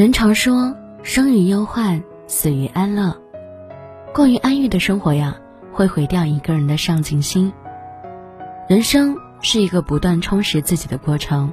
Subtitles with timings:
[0.00, 3.14] 人常说，生于忧患，死于安乐。
[4.14, 5.36] 过于安逸的生活呀，
[5.74, 7.52] 会毁掉一个人的上进心。
[8.66, 11.52] 人生是一个不断充实自己的过程。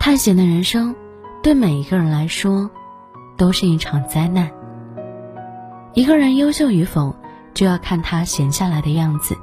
[0.00, 0.96] 太闲的人生，
[1.44, 2.68] 对每一个人来说，
[3.36, 4.50] 都是一场灾难。
[5.92, 7.14] 一个人优秀与否，
[7.54, 9.36] 就要看他闲下来的样子。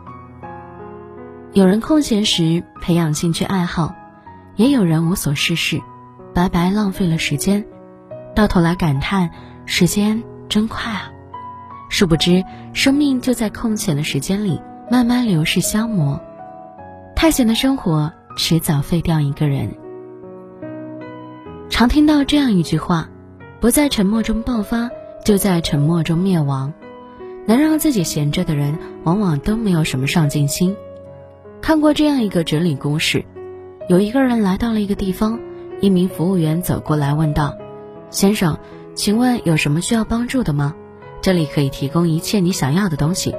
[1.54, 3.96] 有人空闲时培养兴趣爱好，
[4.58, 5.82] 也有人无所事事，
[6.34, 7.66] 白白浪费了时间。
[8.36, 9.30] 到头来感叹
[9.66, 11.12] 时间真快啊！
[11.90, 16.20] 殊不知，生命就在空闲的时间里慢慢流逝消磨。
[17.16, 19.72] 太闲的生活，迟早废掉一个人。
[21.70, 23.10] 常听到这样一句话：
[23.60, 24.90] 不在沉默中爆发，
[25.26, 26.74] 就在沉默中灭亡。
[27.48, 30.76] 能让自己闲着的人，往往都没有什么上进心。
[31.62, 33.26] 看过这样一个哲理故事：
[33.90, 35.40] 有一个人来到了一个地方，
[35.82, 37.56] 一名服务员走过来问道。
[38.12, 38.60] 先生，
[38.94, 40.76] 请问有什么需要帮助的吗？
[41.22, 43.34] 这里可以提供一切你想要的东西。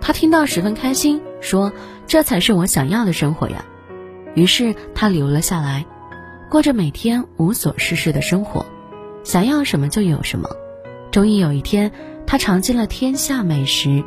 [0.00, 1.72] 他听到十分开心，说
[2.06, 3.64] ：“这才是我想要的生活呀！”
[4.34, 5.86] 于是他留了下来，
[6.50, 8.66] 过着每天无所事事的生活，
[9.24, 10.48] 想要什么就有什么。
[11.10, 11.90] 终于有一天，
[12.26, 14.04] 他尝尽了天下美食，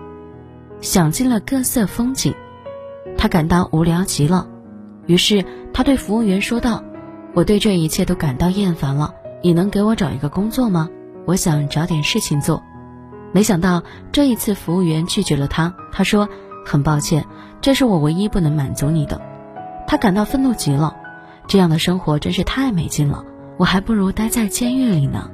[0.82, 2.36] 享尽了各色风景，
[3.18, 4.48] 他感到无聊极了。
[5.08, 5.44] 于是
[5.74, 6.84] 他对服务员说道
[7.34, 10.90] ：“我对这一切都感到厌烦了。”你能给我找一个工作吗？
[11.26, 12.64] 我想找点事情做。
[13.34, 15.76] 没想到这一次服务员拒绝了他。
[15.92, 16.30] 他说
[16.66, 17.26] ：“很抱歉，
[17.60, 19.22] 这是我唯一不能满足你的。”
[19.86, 20.96] 他感到愤怒极了。
[21.46, 23.26] 这样的生活真是太没劲了，
[23.58, 25.30] 我还不如待在监狱里呢。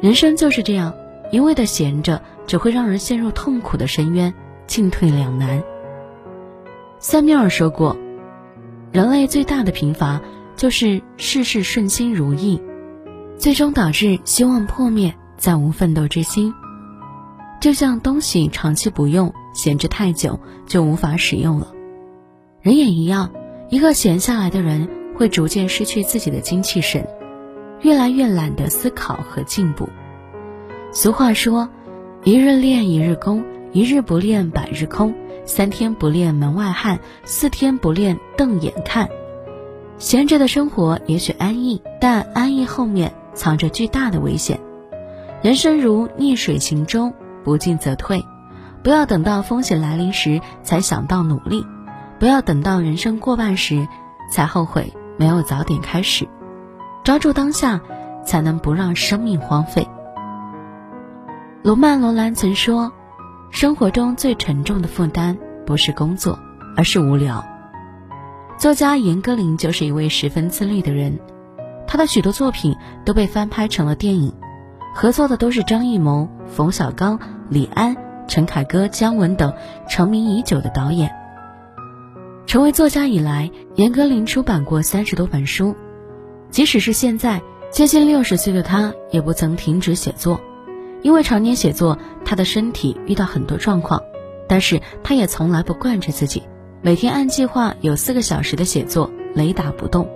[0.00, 0.94] 人生就是这样，
[1.32, 4.32] 一味的闲着，只会让人陷入痛苦的深渊，
[4.68, 5.60] 进退两难。
[7.00, 7.96] 塞缪尔说过
[8.92, 10.20] ：“人类最大的贫乏。”
[10.56, 12.60] 就是事事顺心如意，
[13.36, 16.54] 最终导致希望破灭，再无奋斗之心。
[17.60, 21.72] 就像东西长期不用，闲置太久就无法使用了。
[22.60, 23.30] 人也一样，
[23.70, 27.06] 一个闲下来的人会逐渐失去自己的精气神，
[27.80, 29.88] 越来越懒得思考和进步。
[30.92, 31.68] 俗话说
[32.24, 39.08] ：“一日练一日功，一日不练百日空，三天不练门外汉，四天不练瞪眼看。”
[39.98, 44.58] 闲着的生活也许安逸，但安逸后面藏着巨大的危险。
[45.42, 47.12] 人生如逆水行舟，
[47.44, 48.24] 不进则退。
[48.82, 51.64] 不要等到风险来临时才想到努力，
[52.18, 53.86] 不要等到人生过半时
[54.30, 56.26] 才后悔没有早点开始。
[57.04, 57.80] 抓住当下，
[58.24, 59.86] 才能不让生命荒废。
[61.62, 62.92] 罗曼·罗兰曾说
[63.50, 66.36] ：“生活中最沉重的负担不是工作，
[66.76, 67.44] 而是无聊。”
[68.62, 71.18] 作家严歌苓就是一位十分自律的人，
[71.84, 74.32] 他的许多作品都被翻拍成了电影，
[74.94, 77.18] 合作的都是张艺谋、冯小刚、
[77.48, 77.96] 李安、
[78.28, 79.52] 陈凯歌、姜文等
[79.88, 81.10] 成名已久的导演。
[82.46, 85.74] 成为作家以来，严歌苓出版过三十多本书，
[86.48, 90.40] 即使是现在接近六十岁的他，也不曾停止写作。
[91.02, 94.00] 因为常年写作，他的身体遇到很多状况，
[94.48, 96.44] 但是他也从来不惯着自己。
[96.84, 100.10] 每天按计划有四个小时的写作，雷打不动。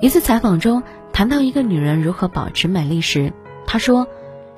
[0.00, 3.32] 一次采访中谈到一个女人如何保持美丽时，
[3.64, 4.08] 她说：“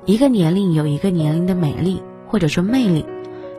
[0.05, 3.05] 一个年龄有一个年龄的美丽，或者说魅力，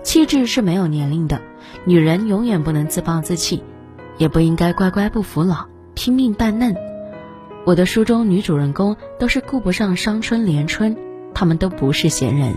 [0.03, 1.41] 气质是没有年龄的。
[1.85, 3.63] 女人永远不能自暴自弃，
[4.19, 6.75] 也不应该乖乖不服老，拼命扮嫩。
[7.65, 10.97] 我的书中女主人公都是顾不上伤春怜春，
[11.33, 12.57] 她们都不是闲人。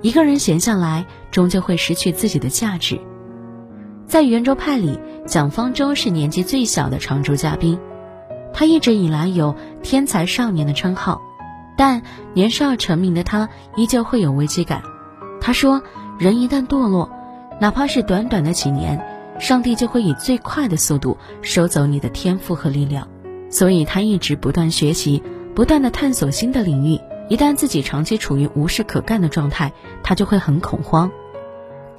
[0.00, 2.98] 一个人闲下来，终究会失去自己的价值。”
[4.12, 7.78] 在圆桌派里，蒋方舟是年纪最小的常驻嘉宾。
[8.52, 11.22] 他一直以来有“天才少年”的称号，
[11.78, 12.02] 但
[12.34, 14.82] 年少成名的他依旧会有危机感。
[15.40, 15.82] 他说
[16.20, 17.10] ：“人一旦堕落，
[17.58, 19.02] 哪怕是短短的几年，
[19.40, 23.08] 上帝就会以最快的速度收走你的天赋和力量。”
[23.48, 25.22] 所以，他一直不断学习，
[25.54, 27.00] 不断的探索新的领域。
[27.30, 29.72] 一旦自己长期处于无事可干的状态，
[30.02, 31.10] 他就会很恐慌。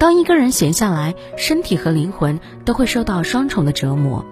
[0.04, 4.22] 当一个人闲下来，身体和灵魂都会受到双重的折磨。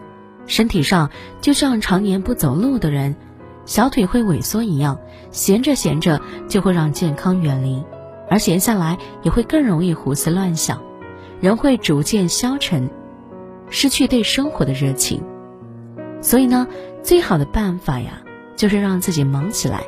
[0.46, 1.08] 身体上
[1.40, 3.16] 就像常年不走路的人，
[3.64, 4.98] 小腿会萎缩一样，
[5.30, 7.82] 闲着闲着就会让健康远离；
[8.28, 10.78] 而闲下来也会更容易胡思乱想，
[11.40, 12.90] 人会逐渐消沉，
[13.70, 15.22] 失去对生活的热情。
[16.20, 16.68] 所以呢，
[17.02, 18.20] 最好的办法呀，
[18.56, 19.84] 就是让自己忙起来，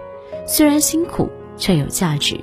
[0.46, 1.28] 虽然辛苦，
[1.58, 2.42] 却有价值。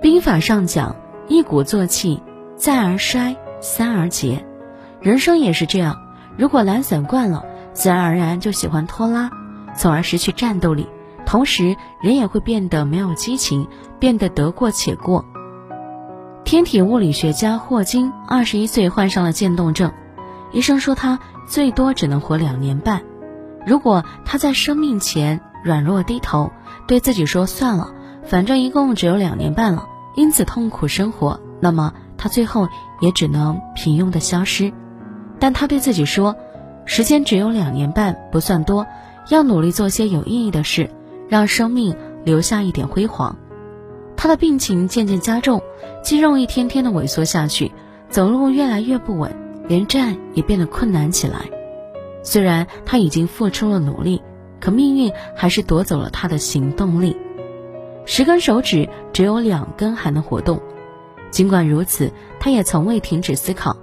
[0.00, 0.96] 兵法上讲。
[1.28, 2.22] 一鼓作气，
[2.56, 4.44] 再而衰，三而竭。
[5.00, 5.96] 人生也是这样，
[6.38, 7.44] 如果懒散惯了，
[7.74, 9.30] 自然而然就喜欢拖拉，
[9.76, 10.88] 从而失去战斗力，
[11.26, 15.24] 同时人也会变得没有激情，变得得过且过。
[16.44, 19.92] 天体物理学家霍金二十一岁患上了渐冻症，
[20.50, 23.02] 医生说他最多只能活两年半。
[23.66, 26.50] 如果他在生命前软弱低头，
[26.86, 27.92] 对自己说算了，
[28.24, 29.86] 反正一共只有两年半了，
[30.18, 32.68] 因此痛苦生活，那么他最后
[33.00, 34.72] 也只能平庸的消失。
[35.38, 36.34] 但他对自己说，
[36.86, 38.84] 时间只有两年半不算多，
[39.28, 40.90] 要努力做些有意义的事，
[41.28, 43.38] 让生命留下一点辉煌。
[44.16, 45.62] 他的病情渐渐加重，
[46.02, 47.70] 肌肉一天天的萎缩下去，
[48.10, 49.32] 走路越来越不稳，
[49.68, 51.48] 连站也变得困难起来。
[52.24, 54.20] 虽然他已经付出了努力，
[54.58, 57.16] 可命运还是夺走了他的行动力。
[58.10, 60.62] 十根手指只有两根还能活动。
[61.30, 62.10] 尽管如此，
[62.40, 63.76] 他也从未停止思考，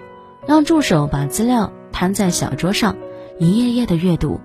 [0.48, 2.98] 让助手把资料摊在小桌上，
[3.38, 4.42] 一页页的阅读。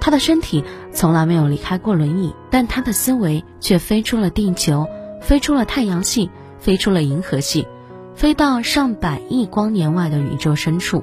[0.00, 4.86] 他的身体从来没有离开过轮椅，但他的思维却飞出了地球，
[5.22, 7.66] 飞出了太阳系，飞出了银河系，
[8.14, 11.02] 飞到上百亿光年外的宇宙深处。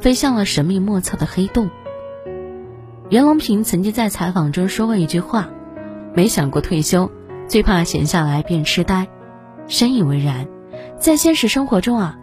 [0.00, 1.70] 飞向了神秘莫测的黑洞。
[3.08, 5.48] 袁隆平曾经在采访中说过一句话
[6.12, 7.08] ：“没想过退休，
[7.52, 9.06] 最怕闲下来变痴呆。”
[9.68, 10.48] 深以为然。
[10.98, 12.16] 在现实生活中啊，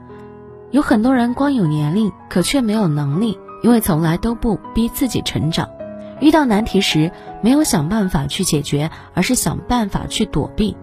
[0.72, 5.70] 有很多人光有年龄，可却没有能力，因为从来都不逼自己成长。
[6.20, 7.12] 遇到难题时，
[7.44, 10.76] 没有想办法去解决，而是想办法去躲避。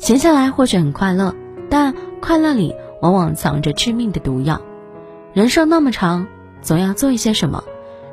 [0.00, 1.36] 闲下来或许很快乐，
[1.68, 4.60] 但快乐里往往藏着致命的毒药。
[5.32, 6.26] 人生那么长，
[6.60, 7.62] 总要做一些什么，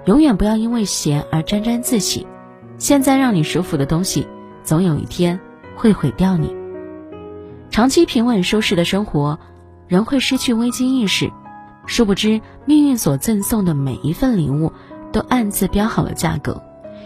[0.05, 2.27] 永远不要因为闲而沾沾自喜。
[2.77, 4.27] 现在让你舒服的东西，
[4.63, 5.39] 总有一天
[5.77, 6.53] 会毁掉你。
[7.69, 9.39] 长期平稳舒适的生活，
[9.87, 11.31] 人会失去危机意识。
[11.85, 14.73] 殊不知，命运所赠送的每一份礼物，
[15.13, 16.61] 都暗自标好了价格。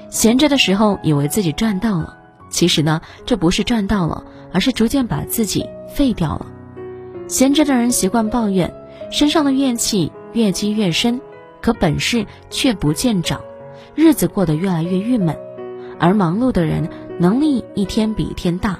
[0.09, 2.18] 闲着的时候，以为自己赚到了，
[2.50, 6.47] 其实呢，这不是赚到了，而是逐渐把自己废掉了。
[7.27, 8.74] 闲着的人习惯抱怨。
[9.12, 11.19] 身上的怨气越积越深，
[11.62, 13.41] 可本事却不见长，
[13.94, 15.38] 日子过得越来越郁闷。
[16.00, 16.89] 而忙碌的人
[17.21, 18.79] 能力一天比一天大，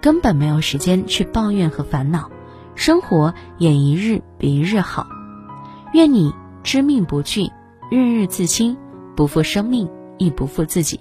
[0.00, 2.30] 根本没有时间去抱怨和烦恼，
[2.74, 5.06] 生活也一日比一日好。
[5.92, 7.50] 愿你知命不惧，
[7.90, 8.78] 日日自清，
[9.14, 11.00] 不负生命，亦不负自己。